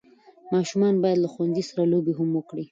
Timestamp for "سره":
1.69-1.83